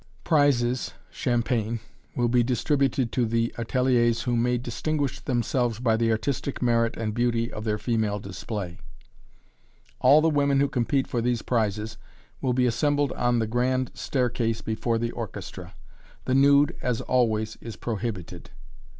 Prizes 0.23 0.95
(champagne) 1.11 1.79
will 2.15 2.27
be 2.27 2.41
distributed 2.41 3.11
to 3.11 3.23
the 3.27 3.53
ateliers 3.55 4.23
who 4.23 4.35
may 4.35 4.57
distinguish 4.57 5.19
themselves 5.19 5.77
by 5.77 5.95
the 5.95 6.09
artistic 6.11 6.59
merit 6.59 6.97
and 6.97 7.13
beauty 7.13 7.53
of 7.53 7.65
their 7.65 7.77
female 7.77 8.17
display. 8.17 8.79
[Illustration: 8.79 9.97
(photograph 9.99 9.99
of 9.99 10.03
woman)] 10.03 10.15
All 10.15 10.21
the 10.31 10.35
women 10.47 10.59
who 10.59 10.69
compete 10.69 11.07
for 11.07 11.21
these 11.21 11.43
prizes 11.43 11.97
will 12.41 12.53
be 12.53 12.65
assembled 12.65 13.11
on 13.11 13.37
the 13.37 13.45
grand 13.45 13.91
staircase 13.93 14.61
before 14.61 14.97
the 14.97 15.11
orchestra. 15.11 15.75
The 16.25 16.33
nude, 16.33 16.75
as 16.81 17.01
always, 17.01 17.57
is 17.61 17.75
PROHIBITED!?! 17.75 18.49